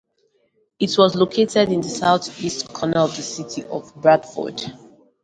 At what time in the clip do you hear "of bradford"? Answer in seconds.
3.65-4.59